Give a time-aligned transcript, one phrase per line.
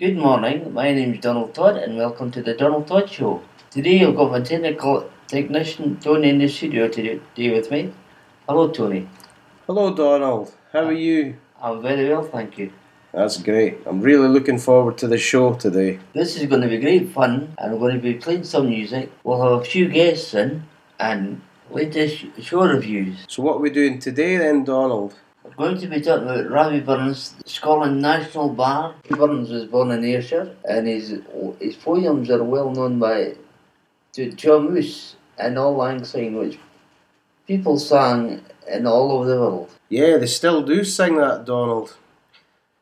[0.00, 3.42] Good morning, my name is Donald Todd and welcome to the Donald Todd Show.
[3.68, 7.92] Today I've got my technical technician Tony in the studio today with me.
[8.48, 9.08] Hello Tony.
[9.66, 10.54] Hello, Donald.
[10.72, 11.36] How are you?
[11.60, 12.72] I'm very well, thank you.
[13.12, 13.78] That's great.
[13.86, 15.98] I'm really looking forward to the show today.
[16.14, 19.10] This is going to be great fun and we're going to be playing some music.
[19.24, 20.62] We'll have a few guests in
[21.00, 21.40] and
[21.72, 23.24] latest show reviews.
[23.26, 25.16] So, what are we doing today then, Donald?
[25.58, 28.94] Going to be talking about Rabbie Burns, Scotland National Bard.
[29.10, 31.20] Burns was born in Ayrshire and his,
[31.58, 33.34] his poems are well known by
[34.12, 36.60] to John Moose and Auld Lang Syne, which
[37.48, 38.40] people sang
[38.72, 39.70] in all over the world.
[39.88, 41.96] Yeah, they still do sing that, Donald.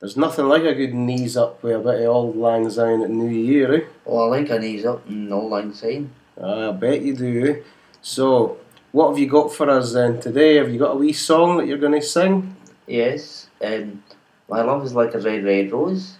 [0.00, 3.08] There's nothing like a good knees up with a bit of Auld Lang Syne at
[3.08, 3.84] New Year, eh?
[4.04, 6.10] Oh, I like a knees up and Auld Lang Syne.
[6.38, 7.50] Ah, I bet you do.
[7.50, 7.62] eh?
[8.02, 8.58] So,
[8.92, 10.56] what have you got for us then today?
[10.56, 12.56] Have you got a wee song that you're going to sing?
[12.88, 14.02] Yes, um,
[14.48, 16.16] My Love is Like a Red, Red Rose.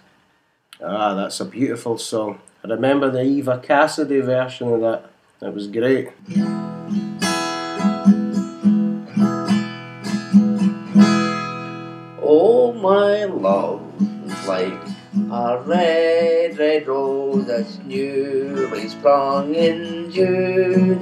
[0.79, 2.41] Ah, that's a beautiful song.
[2.63, 5.09] I remember the Eva Cassidy version of that.
[5.39, 6.09] That was great.
[12.21, 13.81] Oh, my love
[14.27, 14.79] is like
[15.31, 21.01] a red, red rose that's newly sprung in June.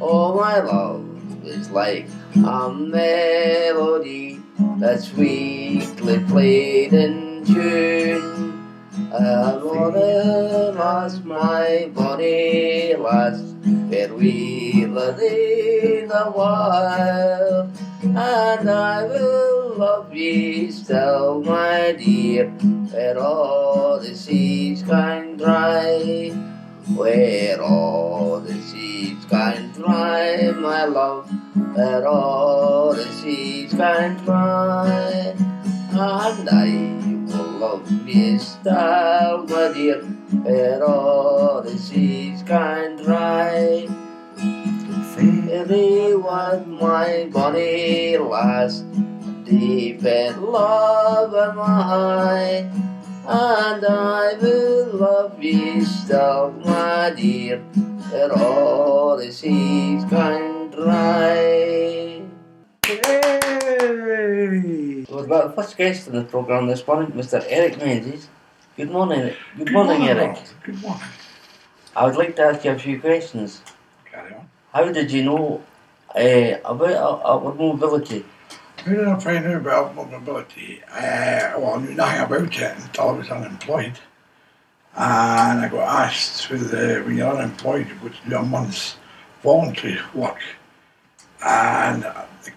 [0.00, 1.04] Oh, my love
[1.44, 8.44] is like a melody that's sweetly played in tune.
[9.12, 13.44] I wanna lost my body last
[13.88, 17.70] where we lived in the wild.
[18.02, 22.48] And I will love ye still, my dear,
[22.90, 26.30] where all the seas can dry.
[26.94, 31.30] Where all the seas can dry, my love,
[31.74, 35.34] where all the seas can dry.
[35.90, 36.94] And I
[37.26, 37.90] will love
[39.48, 40.00] my dear,
[40.44, 43.88] where all the seas can dry.
[45.14, 48.84] Fairy was my body last,
[49.44, 52.70] deep in love am I,
[53.26, 57.58] and I will love you still, my dear,
[58.10, 62.22] where all the seas can dry.
[62.88, 65.04] Yay!
[65.10, 67.44] We've got our first guest on the programme this morning, Mr.
[67.48, 68.28] Eric Menzies.
[68.76, 70.38] Good morning, good morning, Eric.
[70.64, 71.02] Good morning.
[71.94, 73.62] I would like to ask you a few questions.
[74.10, 74.48] Carry on.
[74.72, 75.62] How did you know
[76.14, 78.24] uh, about uh, upward mobility?
[78.78, 80.82] How did I find out about mobility?
[80.90, 83.98] Uh, well, I knew nothing about it until I was unemployed.
[84.96, 88.96] And I got asked with the, when you're unemployed, you go to do a month's
[89.42, 90.38] voluntary work.
[91.44, 92.52] And uh, the,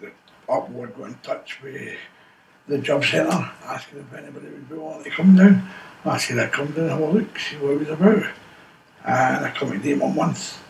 [0.00, 0.12] the
[0.48, 1.98] upward got in touch with
[2.68, 5.68] the job centre, asking if anybody would be willing to come down.
[6.04, 8.24] I said I'd come down and have a look, see what it was about.
[9.04, 10.62] And I come to do my month,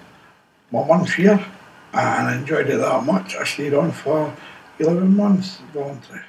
[0.72, 1.44] my month here,
[1.92, 3.36] and I enjoyed it that much.
[3.36, 4.34] I stayed on for
[4.80, 6.22] 11 months voluntary.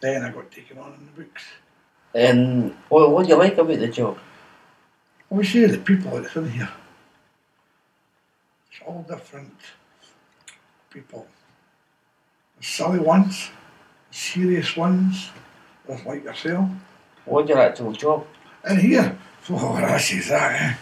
[0.00, 1.42] Then I got taken on in the books.
[2.14, 4.18] And what, what do you like about the job?
[5.30, 6.68] Obviously, the people that's in here,
[8.72, 9.54] it's all different
[10.90, 11.26] people.
[12.56, 13.50] There's silly ones,
[14.10, 15.30] serious ones,
[15.86, 16.70] just like yourself.
[17.24, 18.26] What do What's your actual job?
[18.68, 19.18] In here,
[19.50, 20.62] oh, this is that.
[20.62, 20.74] Eh?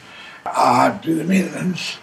[0.46, 1.98] I do the maintenance,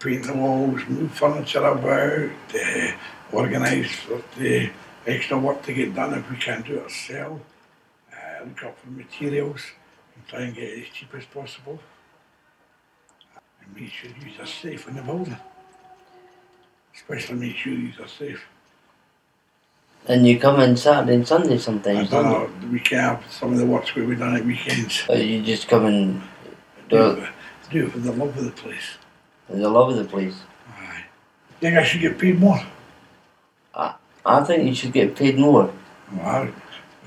[0.00, 2.92] paint the walls, move furniture about, uh,
[3.32, 4.70] organise for the
[5.06, 7.42] extra work to get done if we can't do it ourselves,
[8.12, 9.62] uh, look up for materials
[10.14, 11.80] and try and get it as cheap as possible.
[13.74, 15.36] Make sure you are safe in the building.
[16.94, 18.44] Especially make sure you are safe.
[20.06, 23.52] And you come in Saturday and Sunday I sometimes, don't don't know, the weekend, some
[23.52, 25.04] of the work's be done at weekends.
[25.08, 25.14] you?
[25.14, 26.22] Or you just come and
[26.88, 27.28] do it
[27.72, 28.98] do it for the love of the place.
[29.46, 30.36] for the love of the place.
[30.68, 31.04] Aye.
[31.60, 32.60] Think I should get paid more?
[34.24, 35.72] I think you should get paid more.
[36.12, 36.48] Well,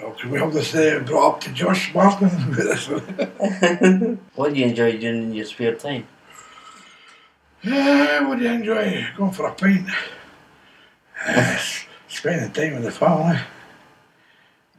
[0.01, 2.88] well can we have this uh, brought up to Josh Martin with this
[4.35, 6.07] what do you enjoy doing in your spare time?
[7.65, 9.07] Yeah, what do you enjoy?
[9.17, 9.89] Going for a pint.
[11.25, 11.57] Uh,
[12.07, 13.39] spending time with the family.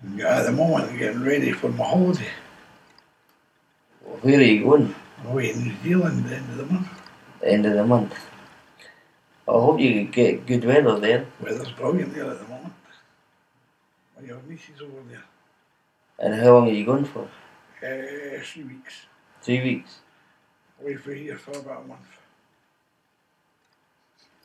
[0.03, 2.29] And at the moment, getting ready for my holiday.
[4.23, 4.95] Where are you going?
[5.19, 7.03] I'm away in New Zealand at the end of the month.
[7.41, 8.15] The end of the month.
[9.49, 11.27] I hope you get good weather there.
[11.41, 12.75] Weather's brilliant there at the moment.
[14.17, 15.25] My young nieces over there.
[16.21, 17.29] And how long are you going for?
[17.83, 19.07] Uh, three weeks.
[19.43, 19.99] Three weeks.
[20.81, 22.07] Away for here for about a month.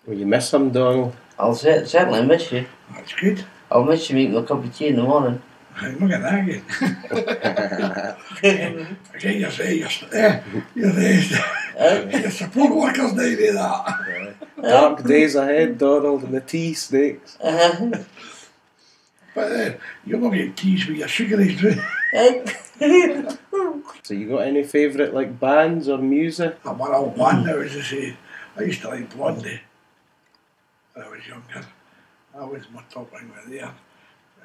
[0.06, 1.16] Will you miss him, Donald?
[1.38, 2.66] I'll cer- certainly miss you.
[2.94, 3.46] That's good.
[3.72, 5.42] I'll miss you making a cup of tea in the morning.
[5.76, 8.98] I'm not getting that again.
[9.16, 10.42] Again, you say you're, eh,
[10.76, 11.44] you're the,
[11.80, 14.36] Uh, the support workers, they do that.
[14.62, 17.38] Dark days ahead, Donald, and the tea snakes.
[17.40, 18.04] uh,
[19.34, 21.76] But then, you're not getting teased with your sugary too.
[24.04, 26.58] So you got any favourite like bands or music?
[26.66, 28.18] I'm one old one now, as I say.
[28.58, 29.62] I used to like Blondie when
[30.96, 31.66] I was younger.
[32.34, 33.74] That was my top ring right there.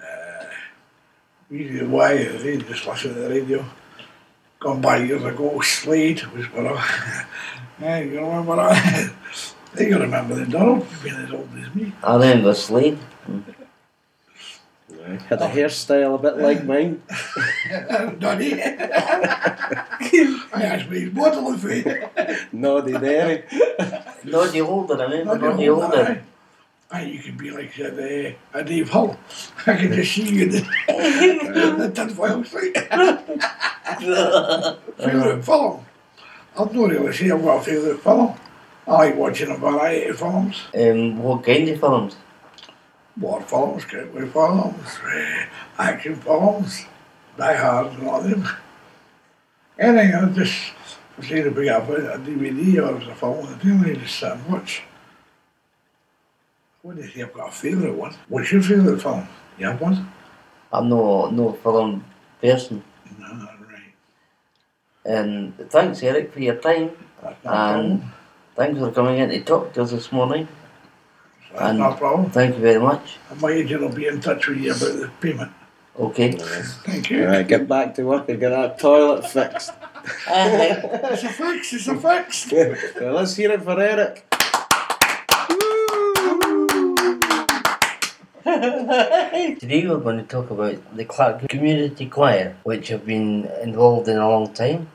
[0.00, 0.44] Uh,
[1.50, 3.64] usually why they just listen to the radio.
[4.60, 6.76] Gone by years ago, Slade was one of
[7.81, 9.12] Yeah, you remember that?
[9.78, 11.93] you remember the Donald being as old as me.
[12.02, 12.99] I remember Slade.
[15.28, 17.00] Had a hairstyle a bit like mine.
[18.19, 18.60] Donny.
[18.60, 19.84] I
[20.54, 22.49] asked me his bottle of it.
[22.52, 23.44] Noddy Derry.
[24.25, 26.22] Noddy Holder, I remember Not Noddy your Holder.
[26.91, 29.19] Aye, you could be like a, a Dave Hill.
[29.67, 32.77] I could just see you in the, the tinfoil suit.
[34.97, 35.85] Favourite film?
[36.59, 38.35] I'd not really say I've got a favourite film.
[38.87, 40.62] I like watching a variety of films.
[40.75, 42.17] Um, what kind of films?
[43.21, 45.47] War films, cowboy films, eh,
[45.79, 46.87] action films,
[47.37, 48.49] Die Hard and all them.
[49.79, 50.73] Anything, I just,
[51.19, 54.47] if they bring up a, DVD or a film, I don't really just sit and
[54.47, 54.83] watch.
[56.87, 58.15] I wouldn't I've got a favourite one.
[58.29, 59.27] What's your favourite film?
[59.59, 60.12] You have one?
[60.73, 62.05] I'm no no film
[62.41, 62.85] person.
[63.19, 63.93] No, right.
[65.05, 66.93] And thanks Eric for your time.
[67.21, 68.12] That's no And problem.
[68.55, 70.47] thanks for coming in to talk to us this morning.
[71.50, 72.31] That's and- no problem.
[72.31, 73.17] Thank you very much.
[73.31, 75.50] And my agent will be in touch with you about the payment.
[75.99, 76.33] Okay.
[76.87, 77.25] Thank you.
[77.25, 79.71] Alright, get back to work and get that toilet fixed.
[79.71, 81.09] Uh-huh.
[81.11, 82.53] It's a fix, it's a fix.
[83.00, 84.25] Well, let's hear it for Eric.
[89.58, 94.19] Today we're going to talk about the Clark Community Choir, which I've been involved in
[94.19, 94.88] a long time.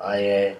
[0.00, 0.54] I uh,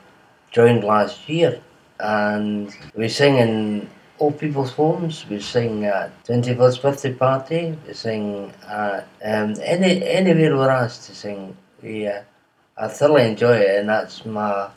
[0.50, 1.62] joined last year
[1.98, 3.88] and we sing in
[4.18, 10.58] old people's homes, we sing at 21st birthday party, we sing at um, any, anywhere
[10.58, 11.56] we're asked to sing.
[11.82, 12.20] We, uh,
[12.76, 14.68] I thoroughly enjoy it and that's my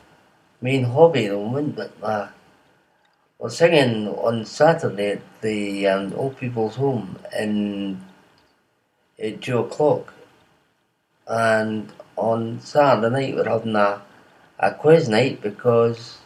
[0.62, 2.28] main hobby at the moment, but my
[3.40, 8.04] we're singing on Saturday at the um, old people's home in
[9.18, 10.12] at two o'clock,
[11.26, 14.02] and on Saturday night we're having a,
[14.58, 16.18] a quiz night because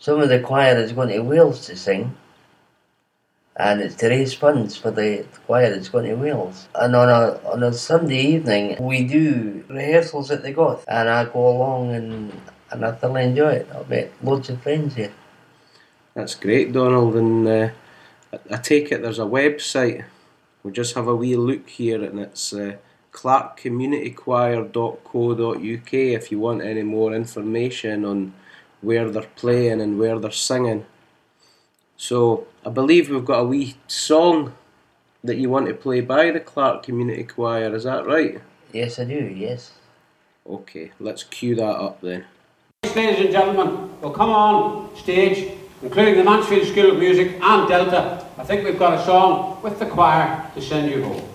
[0.00, 2.16] some of the choir is going to Wales to sing,
[3.54, 6.66] and it's to raise funds for the choir that's going to Wales.
[6.74, 11.26] And on a on a Sunday evening we do rehearsals at the Goth, and I
[11.26, 12.40] go along and
[12.72, 13.68] and I thoroughly enjoy it.
[13.72, 15.12] I've met loads of friends here.
[16.14, 17.16] That's great, Donald.
[17.16, 17.68] And uh,
[18.32, 20.04] I- I take it there's a website.
[20.62, 22.76] We'll just have a wee look here, and it's uh,
[23.12, 28.32] clarkcommunitychoir.co.uk if you want any more information on
[28.80, 30.84] where they're playing and where they're singing.
[31.96, 34.54] So I believe we've got a wee song
[35.22, 37.74] that you want to play by the Clark Community Choir.
[37.74, 38.40] Is that right?
[38.72, 39.14] Yes, I do.
[39.14, 39.72] Yes.
[40.46, 42.24] Okay, let's cue that up then.
[42.94, 48.26] Ladies and gentlemen, well, come on stage, including the Mansfield School of Music and Delta.
[48.38, 51.33] I think we've got a song with the choir to send you home.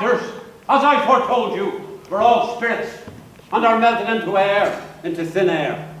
[0.00, 0.22] Actors,
[0.68, 2.90] as I foretold you, were all spirits,
[3.52, 5.94] and are melted into air, into thin air.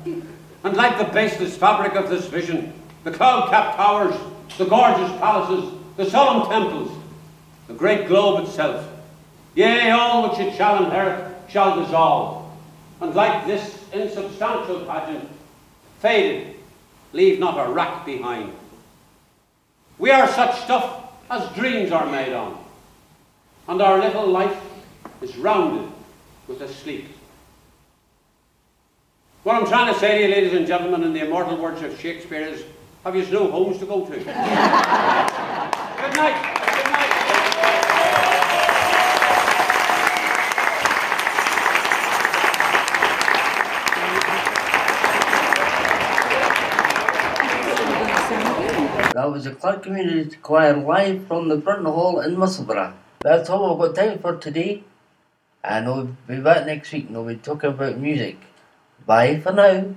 [0.64, 2.72] And like the baseless fabric of this vision,
[3.04, 4.14] the cloud-capped towers,
[4.56, 6.96] the gorgeous palaces, the solemn temples,
[7.66, 8.88] the great globe itself,
[9.54, 12.50] yea, all which it shall inherit, shall dissolve,
[13.00, 15.28] and like this insubstantial pageant,
[15.98, 16.56] faded,
[17.12, 18.52] leave not a rack behind.
[19.98, 22.59] We are such stuff as dreams are made on,
[23.70, 24.60] and our little life
[25.22, 25.88] is rounded
[26.48, 27.06] with a sleep.
[29.44, 31.96] What I'm trying to say to you, ladies and gentlemen, in the immortal words of
[32.00, 32.64] Shakespeare is,
[33.04, 34.10] have you no homes to go to?
[34.18, 34.34] Good night.
[36.02, 37.10] Good night.
[49.14, 52.94] That was the Clark Community Choir live from the Brunton Hall in Musselburgh.
[53.22, 54.84] That's all I've got time for today.
[55.64, 58.38] And we'll be back next week and we'll be talking about music.
[59.06, 59.94] Bye for now.